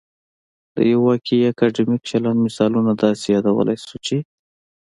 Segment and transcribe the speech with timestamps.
[0.75, 4.17] د یو واقعي اکادمیک چلند مثالونه داسې يادولای شو چې